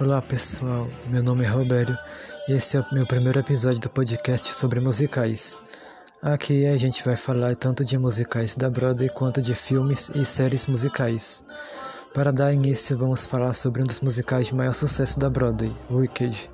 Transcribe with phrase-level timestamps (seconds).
[0.00, 1.98] Olá pessoal, meu nome é Robério
[2.46, 5.60] e esse é o meu primeiro episódio do podcast sobre musicais.
[6.22, 10.68] Aqui a gente vai falar tanto de musicais da Broadway quanto de filmes e séries
[10.68, 11.42] musicais.
[12.14, 16.48] Para dar início, vamos falar sobre um dos musicais de maior sucesso da Broadway, Wicked.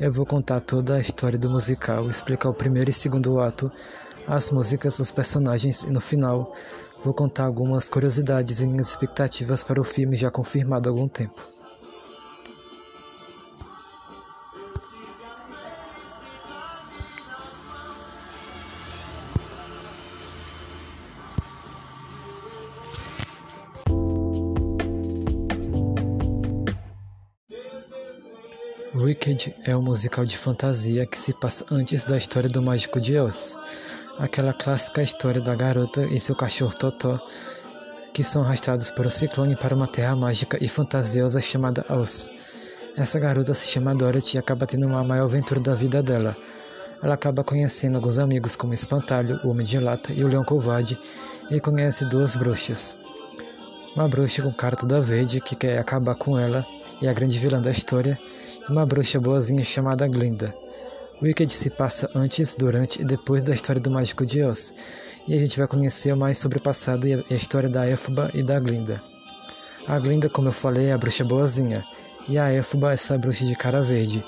[0.00, 3.70] Eu vou contar toda a história do musical, explicar o primeiro e segundo ato,
[4.26, 6.52] as músicas, os personagens e no final
[7.04, 11.53] vou contar algumas curiosidades e minhas expectativas para o filme já confirmado há algum tempo.
[29.24, 33.18] Wicked é um musical de fantasia que se passa antes da história do Mágico de
[33.18, 33.56] Oz,
[34.18, 37.18] aquela clássica história da garota e seu cachorro Totó,
[38.12, 42.30] que são arrastados por um ciclone para uma terra mágica e fantasiosa chamada Oz.
[42.98, 46.36] Essa garota se chama Dorothy e acaba tendo uma maior aventura da vida dela.
[47.02, 50.98] Ela acaba conhecendo alguns amigos como Espantalho, o Homem de Lata e o Leão Covarde,
[51.50, 52.94] e conhece duas bruxas.
[53.96, 56.66] Uma bruxa com cara toda verde que quer acabar com ela
[57.00, 58.18] e a grande vilã da história,
[58.68, 60.54] uma bruxa boazinha chamada Glinda.
[61.22, 64.74] Wicked se passa antes, durante e depois da história do Mágico de Oz,
[65.26, 68.42] e a gente vai conhecer mais sobre o passado e a história da Elfba e
[68.42, 69.00] da Glinda.
[69.86, 71.84] A Glinda, como eu falei, é a bruxa boazinha,
[72.28, 74.24] e a Elfba é essa bruxa de cara verde.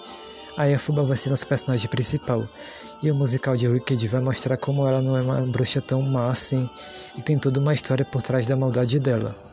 [0.57, 2.47] A Elfba vai ser nosso personagem principal,
[3.03, 6.29] e o musical de Wicked vai mostrar como ela não é uma bruxa tão má
[6.29, 6.69] assim,
[7.17, 9.46] e tem toda uma história por trás da maldade dela.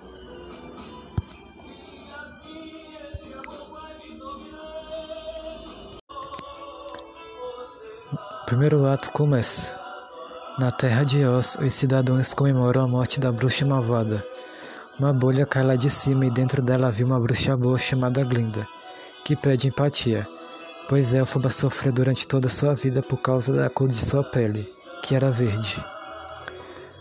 [8.45, 9.73] Primeiro ato começa.
[10.59, 14.23] Na terra de Oz, os cidadãos comemoram a morte da bruxa malvada.
[14.99, 18.67] Uma bolha cai lá de cima e dentro dela havia uma bruxa boa chamada Glinda,
[19.23, 20.27] que pede empatia,
[20.87, 25.15] pois Elfaba sofreu durante toda sua vida por causa da cor de sua pele, que
[25.15, 25.83] era verde.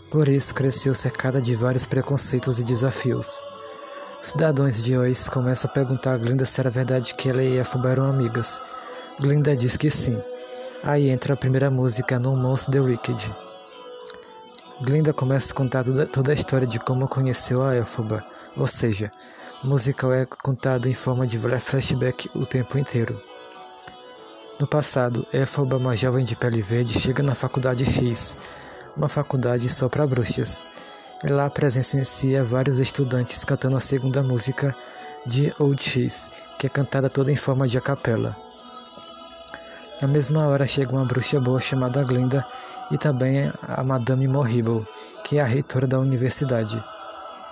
[0.09, 3.43] Por isso cresceu cercada de vários preconceitos e desafios.
[4.21, 7.57] Os cidadãos de Oz começam a perguntar a Glinda se era verdade que ela e
[7.57, 8.61] Elfaba eram amigas.
[9.19, 10.19] Glinda diz que sim,
[10.85, 13.33] Aí entra a primeira música no Monstro The Wicked.
[14.81, 18.25] Glinda começa a contar toda a história de como conheceu a Elphaba,
[18.57, 19.09] ou seja,
[19.63, 23.17] o musical é contado em forma de flashback o tempo inteiro.
[24.59, 28.35] No passado, Elphaba, uma jovem de pele verde, chega na Faculdade X,
[28.97, 30.65] uma faculdade só para bruxas.
[31.23, 34.75] E lá presencia vários estudantes cantando a segunda música
[35.25, 36.29] de Old X,
[36.59, 38.35] que é cantada toda em forma de acapela.
[40.03, 42.45] Na mesma hora chega uma bruxa boa chamada Glinda
[42.91, 44.85] e também a Madame Morrible,
[45.23, 46.83] que é a reitora da universidade.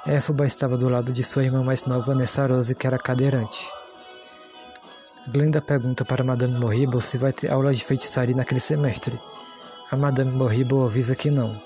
[0.06, 3.70] Éfoba estava do lado de sua irmã mais nova, Nessarose, que era cadeirante.
[5.30, 9.18] Glinda pergunta para Madame Morrible se vai ter aula de feitiçaria naquele semestre.
[9.90, 11.58] A Madame Morrible avisa que não.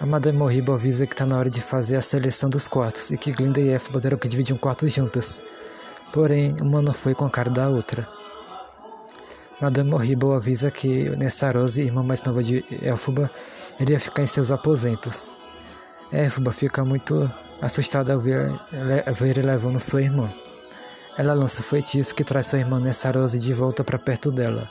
[0.00, 3.16] A Madame Morrible avisa que está na hora de fazer a seleção dos quartos e
[3.16, 5.40] que Glinda e Éfoba terão que dividir um quarto juntas.
[6.12, 8.18] Porém, uma não foi com a cara da outra.
[9.60, 13.28] Madame Morrible avisa que Nessarose, irmã mais nova de Elfuba,
[13.80, 15.32] iria ficar em seus aposentos.
[16.12, 17.28] Elfuba fica muito
[17.60, 18.52] assustada ao ver,
[19.14, 20.32] ver levando sua irmã.
[21.16, 24.68] Ela lança o feitiço que traz sua irmã Nessarose de volta para perto dela.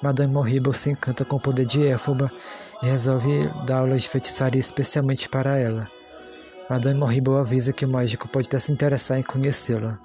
[0.00, 2.32] Madame Morrible se encanta com o poder de Elfuba
[2.82, 5.86] e resolve dar aulas de feitiçaria especialmente para ela.
[6.70, 9.98] Madame Morrible avisa que o mágico pode até se interessar em conhecê-la.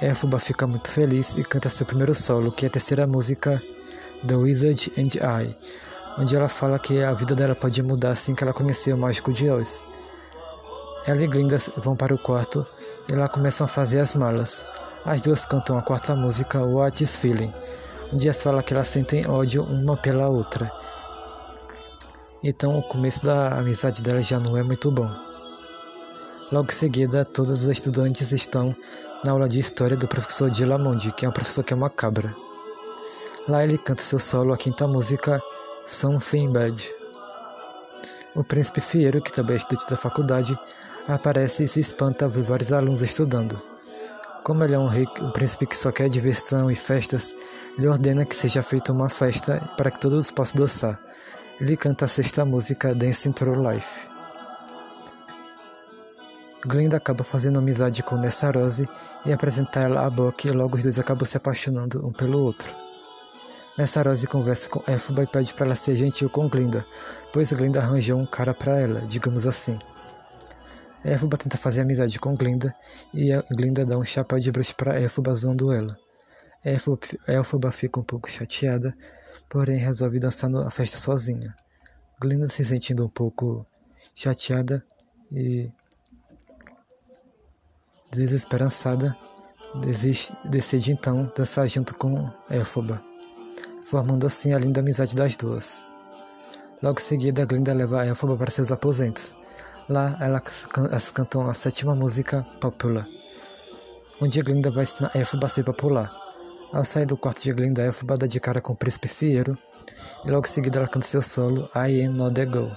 [0.00, 3.62] Elphaba fica muito feliz e canta seu primeiro solo, que é a terceira música
[4.26, 5.56] The Wizard and I,
[6.18, 9.32] onde ela fala que a vida dela pode mudar assim que ela conhecer o mágico
[9.32, 9.86] de Oz.
[11.06, 12.66] Ela e Glinda vão para o quarto
[13.08, 14.62] e lá começam a fazer as malas.
[15.02, 17.52] As duas cantam a quarta música, What is Feeling,
[18.12, 20.70] onde elas falam que elas sentem ódio uma pela outra.
[22.42, 25.25] Então o começo da amizade delas já não é muito bom.
[26.52, 28.74] Logo em seguida, todos os estudantes estão
[29.24, 32.32] na aula de história do professor Dilamonde, que é um professor que é uma cabra.
[33.48, 35.42] Lá ele canta seu solo, a quinta música,
[35.86, 36.88] Something Bad.
[38.36, 40.56] O príncipe Fiero, que também é estudante da faculdade,
[41.08, 43.60] aparece e se espanta ao ver vários alunos estudando.
[44.44, 47.34] Como ele é um rei, um príncipe que só quer diversão e festas,
[47.76, 51.00] ele ordena que seja feita uma festa para que todos possam dançar.
[51.60, 54.15] Ele canta a sexta música, Dancing Through Life.
[56.66, 58.86] Glinda acaba fazendo amizade com Nessarose
[59.24, 62.74] e apresenta ela a Buck e logo os dois acabam se apaixonando um pelo outro.
[63.78, 66.84] Nessarose conversa com Elphaba e pede para ela ser gentil com Glinda,
[67.32, 69.78] pois Glinda arranjou um cara para ela, digamos assim.
[71.04, 72.74] Éfuba tenta fazer amizade com Glinda
[73.14, 75.96] e Glinda dá um chapéu de bruxa para Éfuba zoando ela.
[76.64, 78.92] Éfuba fica um pouco chateada,
[79.48, 81.54] porém resolve dançar na festa sozinha.
[82.20, 83.64] Glinda se sentindo um pouco
[84.16, 84.82] chateada
[85.30, 85.70] e
[88.16, 89.16] desesperançada,
[90.44, 93.02] decide então dançar junto com Éfoba,
[93.84, 95.86] formando assim a linda amizade das duas.
[96.82, 99.34] Logo em seguida, Glinda leva Éfoba para seus aposentos.
[99.88, 103.06] Lá, elas cantam a sétima música popular,
[104.20, 106.12] onde Glinda vai ensinar Éfoba a ser popular.
[106.72, 109.56] Ao sair do quarto de Glinda, Éfoba dá de cara com o príncipe Fiero,
[110.24, 112.70] e logo em seguida ela canta seu solo, I Am Not The Girl,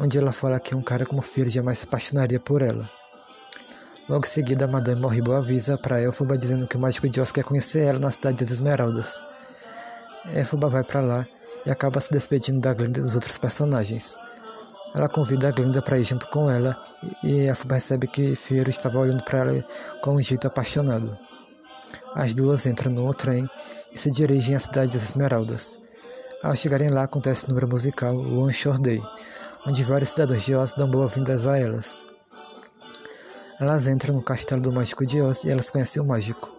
[0.00, 2.88] onde ela fala que um cara como Fiero jamais se apaixonaria por ela.
[4.08, 7.80] Logo em seguida, Madame Morrible avisa para Elphaba dizendo que o mágico de quer conhecer
[7.80, 9.20] ela na cidade das Esmeraldas.
[10.32, 11.26] Elphaba vai para lá
[11.64, 14.16] e acaba se despedindo da Glinda e dos outros personagens.
[14.94, 16.80] Ela convida a Glinda para ir junto com ela
[17.24, 19.64] e Elphaba percebe que Fiero estava olhando para ela
[20.00, 21.18] com um jeito apaixonado.
[22.14, 23.50] As duas entram no trem
[23.92, 25.76] e se dirigem à cidade das Esmeraldas.
[26.44, 29.02] Ao chegarem lá, acontece o número musical One Short Day,
[29.66, 32.15] onde vários cidadãos de Oz dão boas-vindas a elas.
[33.58, 36.54] Elas entram no castelo do mágico de Oz e elas conhecem o mágico.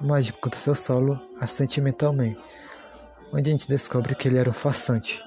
[0.00, 2.36] O mágico canta seu solo, a Sentimental Man,
[3.32, 5.20] onde a gente descobre que ele era um farsante.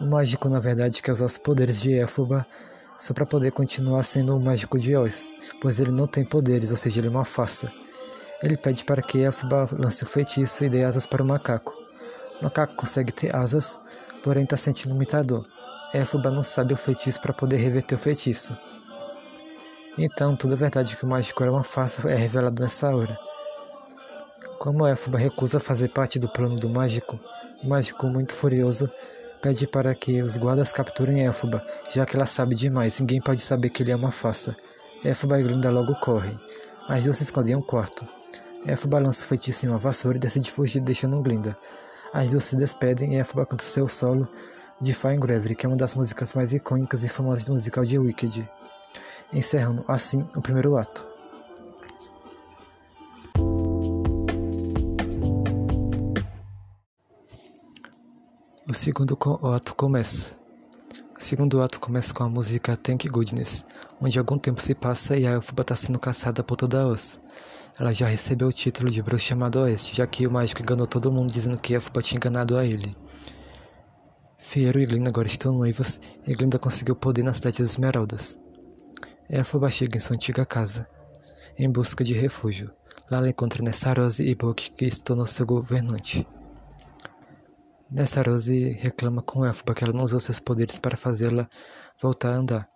[0.00, 2.46] O mágico, na verdade, quer usar os poderes de Elphaba
[2.96, 6.76] só para poder continuar sendo o mágico de Oz, pois ele não tem poderes, ou
[6.78, 7.70] seja, ele é uma farsa.
[8.42, 11.74] Ele pede para que Elphaba lance o feitiço e dê asas para o macaco.
[12.40, 13.78] O macaco consegue ter asas,
[14.22, 15.46] porém está sentindo muita dor.
[15.92, 18.56] Elphaba não sabe o feitiço para poder reverter o feitiço.
[20.02, 23.18] Então, toda a verdade que o mágico era uma farsa é revelada nessa hora.
[24.58, 27.20] Como Elphaba recusa fazer parte do plano do mágico,
[27.62, 28.90] o mágico, muito furioso,
[29.42, 31.62] pede para que os guardas capturem Elphaba,
[31.92, 34.56] já que ela sabe demais, ninguém pode saber que ele é uma farsa.
[35.04, 36.40] Elphaba e Glinda logo correm.
[36.88, 38.02] As duas se escondem em um quarto.
[38.66, 41.54] Elphaba lança o feitiço em uma vassoura e decide fugir, deixando Glinda.
[42.10, 44.26] As duas se despedem e Elphaba canta seu solo
[44.80, 47.98] de Fine Gravity, que é uma das músicas mais icônicas e famosas do musical de
[47.98, 48.48] Wicked
[49.32, 51.06] encerrando assim o primeiro ato.
[58.68, 59.18] O segundo
[59.52, 60.36] ato começa.
[61.18, 63.64] O segundo ato começa com a música Thank Goodness,
[64.00, 67.18] onde algum tempo se passa e a Elfba está sendo caçada por toda a Oz.
[67.78, 71.10] Ela já recebeu o título de bruxa chamada Oeste, já que o mágico enganou todo
[71.10, 72.96] mundo dizendo que Elfba tinha enganado a ele.
[74.38, 78.38] Fiero e Glinda agora estão noivos e Glinda conseguiu poder na cidade das Esmeraldas.
[79.32, 80.88] Elphaba chega em sua antiga casa,
[81.56, 82.72] em busca de refúgio.
[83.08, 86.26] Lá ela encontra Nessarose e Book, que se tornou seu governante.
[87.88, 91.48] Nessarose reclama com Elphaba que ela não usou seus poderes para fazê-la
[92.02, 92.68] voltar a andar.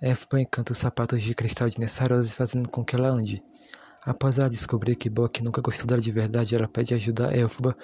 [0.00, 3.42] Elphaba encanta os sapatos de cristal de Nessarose, fazendo com que ela ande.
[4.00, 7.76] Após ela descobrir que Book nunca gostou dela de verdade, ela pede ajuda a Elphaba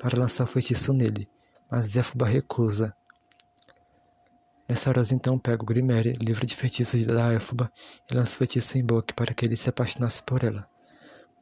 [0.00, 1.28] para lançar feitiço nele,
[1.70, 2.92] mas Elphaba recusa.
[4.68, 7.72] Nessa hora então pega o Grimere, livro de feitiços da Elfba,
[8.10, 10.68] e lança o feitiço em Boque para que ele se apaixonasse por ela.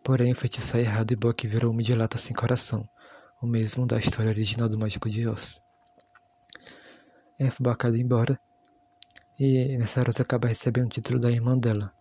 [0.05, 2.89] Porém, o feitiço é errado e Boque virou uma de lata sem coração,
[3.43, 5.61] o mesmo da história original do Mágico de Oz.
[7.41, 8.39] Elfba acaba embora,
[9.37, 11.93] e nessa hora acaba recebendo o título da irmã dela,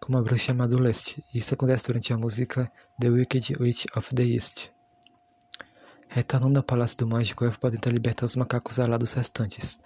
[0.00, 1.24] como uma bruxa chamada Leste.
[1.32, 4.68] Isso acontece durante a música The Wicked Witch of the East.
[6.08, 9.78] Retornando ao Palácio do Mágico, Elfba tenta libertar os macacos alados restantes.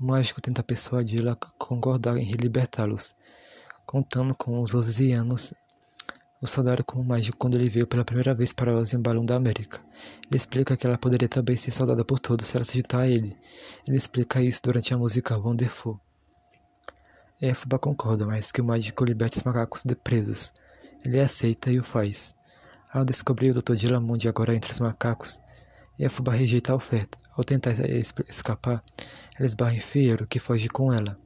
[0.00, 3.16] O mágico tenta persuadi-la a concordar em libertá-los,
[3.84, 5.52] contando com os Osianos.
[6.40, 9.26] O saudade como mágico quando ele veio pela primeira vez para Oz em um balão
[9.26, 9.80] da América.
[10.24, 13.08] Ele explica que ela poderia também ser saudada por todos se ela se juntar a
[13.08, 13.36] ele.
[13.88, 15.98] Ele explica isso durante a música Wonderful.
[17.42, 20.52] Elphaba concorda, mas que o mágico liberte os macacos de presos.
[21.04, 22.36] Ele aceita e o faz.
[22.92, 23.74] Ao descobrir o Dr.
[23.74, 25.40] Dilamundi agora entre os macacos,
[25.98, 27.18] Elphaba rejeita a oferta.
[27.38, 27.70] Ao tentar
[28.28, 28.82] escapar,
[29.38, 31.16] ela esbarra em Fiero, que foge com ela.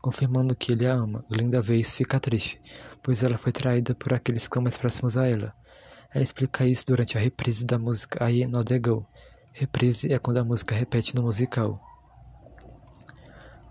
[0.00, 2.58] Confirmando que ele a ama, Glinda vez fica triste,
[3.02, 5.54] pois ela foi traída por aqueles que estão mais próximos a ela.
[6.14, 9.06] Ela explica isso durante a reprise da música I Not The Go.
[9.52, 11.78] Reprise é quando a música repete no musical.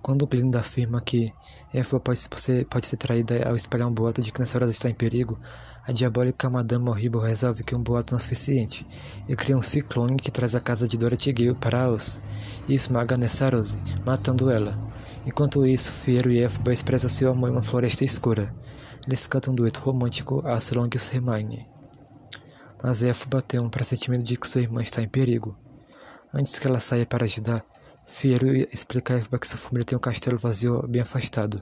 [0.02, 1.34] Quando Glinda afirma que
[1.74, 4.90] Eva pode ser, pode ser traída ao espalhar um boato de que nessa hora está
[4.90, 5.38] em perigo,
[5.86, 8.88] a diabólica Madame Horrible resolve que um boato não é suficiente
[9.28, 12.22] e cria um ciclone que traz a casa de Dorothy Gale para Oz
[12.68, 14.80] e esmaga Nessarose, matando ela.
[15.26, 18.54] Enquanto isso, Fiero e Elphaba expressam seu amor em uma floresta escura.
[19.06, 21.68] Eles cantam um dueto romântico As Long as Hermione.
[22.82, 25.58] Mas Elphaba tem um pressentimento de que sua irmã está em perigo.
[26.34, 27.66] Antes que ela saia para ajudar,
[28.12, 31.62] Fiero explica a Elphaba que sua família tem um castelo vazio bem afastado.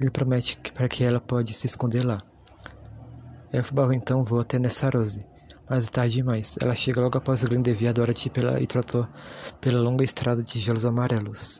[0.00, 2.18] Ele promete que para que ela pode se esconder lá.
[3.52, 5.26] Elfba então voa até Nessarose,
[5.68, 6.56] mas é tarde demais.
[6.60, 9.06] Ela chega logo após Glinda enviar Dorothy pela, e tratou
[9.60, 11.58] pela longa estrada de gelos amarelos.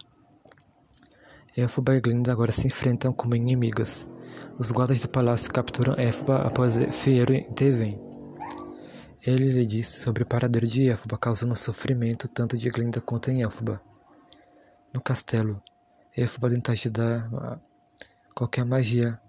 [1.54, 4.08] Elfba e Glinda agora se enfrentam como inimigas.
[4.58, 8.00] Os guardas do palácio capturam Elfba após Fieiro intervém.
[9.26, 13.42] Ele lhe disse sobre o paradeiro de Elfba, causando sofrimento tanto de Glinda quanto em
[13.42, 13.91] Elfba.
[14.92, 15.62] No castelo,
[16.16, 17.30] Elfba tenta ajudar
[18.34, 19.20] qualquer magia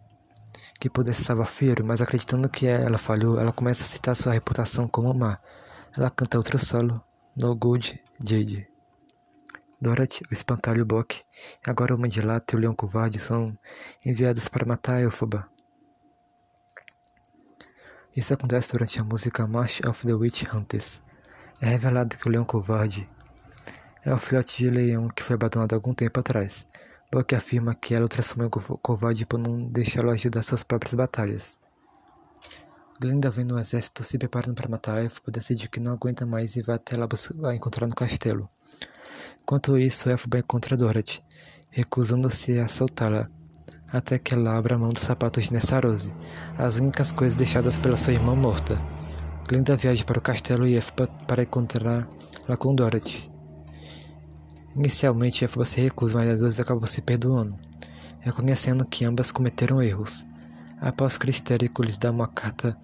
[0.80, 4.88] que pudesse salvar Fieiro, mas acreditando que ela falhou, ela começa a citar sua reputação
[4.88, 5.40] como má.
[5.96, 7.02] Ela canta outro solo,
[7.36, 8.68] No Good Jade.
[9.80, 11.22] Dorothy, o espantalho Bock,
[11.66, 13.58] e agora o Mandilato e o Leão Covarde são
[14.06, 15.48] enviados para matar Elfaba.
[18.16, 21.02] Isso acontece durante a música March of the Witch Hunters.
[21.62, 23.10] É revelado que o Leão Covarde
[24.06, 26.66] é o filhote de leão que foi abandonado algum tempo atrás.
[27.12, 31.60] Buck afirma que ela o transformou em covarde por não deixá-lo ajudar suas próprias batalhas.
[33.00, 36.62] Glinda vendo o exército se preparando para matar Elfaba decide que não aguenta mais e
[36.62, 38.50] vai até lá buscar encontrar no castelo.
[39.42, 41.24] Enquanto isso, Elfaba encontra Dorothy,
[41.70, 43.30] recusando-se a soltá-la,
[43.92, 46.14] até que ela abra mão dos sapatos de Nessarose,
[46.58, 48.82] as únicas coisas deixadas pela sua irmã morta.
[49.48, 53.33] Glinda viaja para o castelo e Elfaba para encontrá-la com Dorothy.
[54.76, 57.58] Inicialmente, Elfaba se recusa, mas as duas acabam se perdoando,
[58.20, 60.26] reconhecendo que ambas cometeram erros.
[60.80, 62.78] Após Cristérico lhes dá uma carta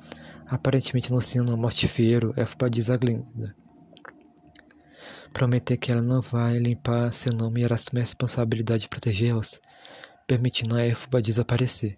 [0.48, 2.34] aparentemente anunciando a morte de Fiero,
[2.72, 3.56] diz a Glinda
[5.34, 9.62] prometer que ela não vai limpar seu nome e irá assumir a responsabilidade de protegê-los,
[10.28, 11.98] permitindo a Elfba desaparecer,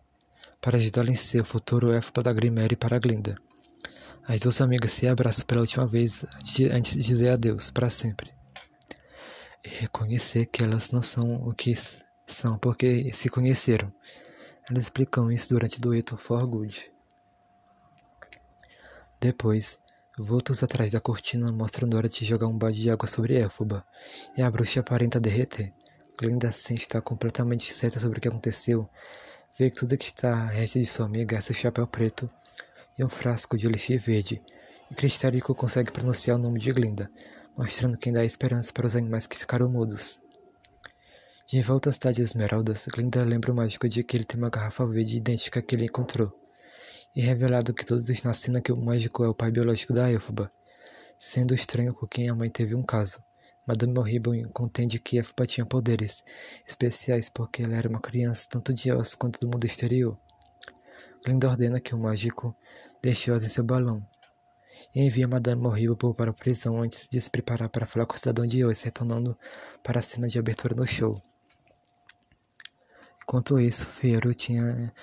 [0.62, 3.36] para ajudá-la em seu futuro Elfba da Grimere para Glinda.
[4.28, 6.26] As duas amigas se abraçam pela última vez
[6.72, 8.32] antes de dizer adeus para sempre.
[9.64, 11.74] Reconhecer que elas não são o que
[12.26, 13.94] são porque se conheceram.
[14.70, 16.92] Elas explicam isso durante o dueto For Good.
[19.20, 19.80] Depois,
[20.18, 23.86] Vultos atrás da cortina mostram Dorothy jogar um balde de água sobre Elphaba,
[24.36, 25.74] e a bruxa aparenta derreter.
[26.18, 28.90] Glinda, sem estar completamente certa sobre o que aconteceu,
[29.58, 32.30] vê que tudo que está resta de sua amiga é seu chapéu preto
[33.00, 34.42] e um frasco de elixir verde,
[34.92, 37.10] e Cristálico consegue pronunciar o nome de Glinda,
[37.58, 40.22] mostrando que ainda há esperança para os animais que ficaram mudos.
[41.48, 44.50] De volta à cidade de Esmeraldas, Glinda lembra o mágico de que ele tem uma
[44.50, 46.32] garrafa verde idêntica à que ele encontrou
[47.14, 50.52] e revelado que todos na cena que o mágico é o pai biológico da Elfaba,
[51.20, 53.22] sendo estranho com quem a mãe teve um caso.
[53.68, 56.24] Madame Morrible contende que Elfaba tinha poderes
[56.66, 60.18] especiais porque ela era uma criança tanto de Oz quanto do mundo exterior.
[61.26, 62.56] Glinda ordena que o mágico
[63.02, 64.02] deixe Oz em seu balão
[64.96, 68.46] envia Madame Morrible para a prisão antes de se preparar para falar com o cidadão
[68.46, 69.38] de Oz, retornando
[69.84, 71.16] para a cena de abertura do show.
[73.24, 74.94] Enquanto isso, Fieiro tinha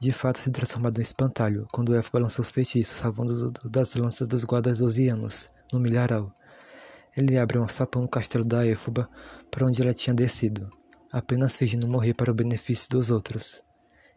[0.00, 4.44] de fato se transformado em espantalho, quando Elfo balançou os feitiços, salvando das lanças dos
[4.44, 6.32] guardas osianos, no milharal.
[7.16, 9.08] Ele abre um sapão no castelo da Elfuba,
[9.50, 10.70] para onde ela tinha descido,
[11.10, 13.60] apenas fingindo morrer para o benefício dos outros.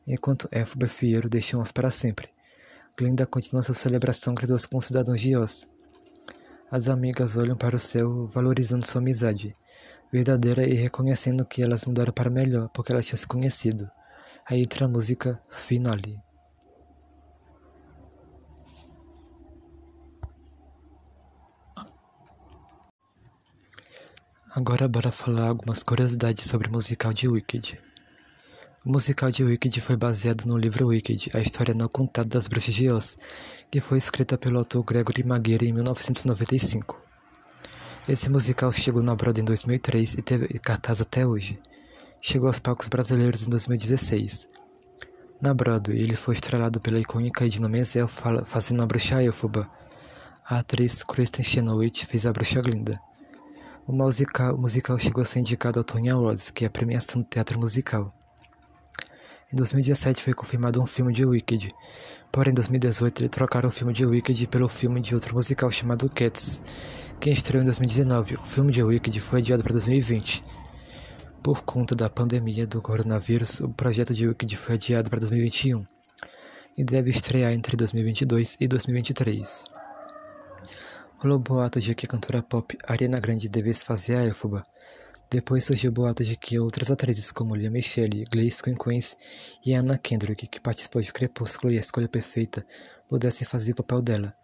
[0.05, 2.29] Enquanto Elfuba e Fieiro deixam-os para sempre,
[2.97, 5.67] Glinda continua sua celebração graduosa com os cidadãos de Oz.
[6.69, 9.53] As amigas olham para o céu, valorizando sua amizade
[10.11, 13.89] verdadeira e reconhecendo que elas mudaram para melhor porque elas tinham se conhecido.
[14.45, 16.19] Aí entra a música Finale.
[24.53, 27.79] Agora bora falar algumas curiosidades sobre o musical de Wicked.
[28.85, 32.73] O musical de Wicked foi baseado no livro Wicked, a história não contada das bruxas
[32.73, 33.15] de Oz,
[33.69, 36.99] que foi escrita pelo autor Gregory Maguire em 1995.
[38.07, 41.59] Esse musical chegou na Broadway em 2003 e teve cartaz até hoje
[42.21, 44.47] chegou aos palcos brasileiros em 2016.
[45.41, 49.67] Na Broadway, ele foi estrelado pela icônica Edna Menzel fazendo a bruxa Elphaba.
[50.45, 53.01] A atriz Kristen Chenoweth fez a bruxa Glinda.
[53.87, 57.19] O musical, o musical chegou a ser indicado ao Tony Awards, que é a premiação
[57.19, 58.13] do teatro musical.
[59.53, 61.67] Em 2017 foi confirmado um filme de Wicked,
[62.31, 66.09] porém em 2018 ele trocaram o filme de Wicked pelo filme de outro musical chamado
[66.09, 66.61] Cats,
[67.19, 68.35] que estreou em 2019.
[68.35, 70.41] O filme de Wicked foi adiado para 2020.
[71.43, 75.85] Por conta da pandemia do coronavírus, o projeto de Wicked foi adiado para 2021
[76.77, 79.65] e deve estrear entre 2022 e 2023.
[81.17, 84.63] Rolou boato de que a cantora pop Ariana Grande devesse fazer a Elphaba.
[85.31, 89.15] Depois surgiu boato de que outras atrizes como Lia Michele, Gleice Queenquins
[89.65, 92.67] e Anna Kendrick, que participou de Crepúsculo e A Escolha Perfeita,
[93.07, 94.35] pudessem fazer o papel dela,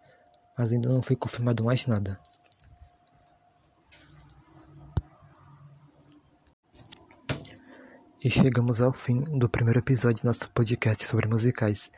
[0.56, 2.18] mas ainda não foi confirmado mais nada.
[8.24, 11.90] E chegamos ao fim do primeiro episódio do nosso podcast sobre musicais.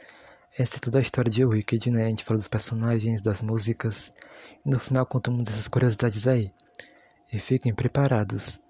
[0.58, 2.06] Essa é toda a história de Wicked, né?
[2.06, 4.12] A gente fala dos personagens, das músicas.
[4.66, 6.52] E no final contamos dessas curiosidades aí.
[7.32, 8.60] E fiquem preparados.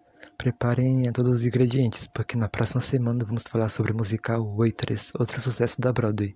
[0.41, 5.39] Preparem todos os ingredientes, porque na próxima semana vamos falar sobre o musical Waitress, outro
[5.39, 6.35] sucesso da Broadway.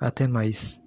[0.00, 0.82] Até mais.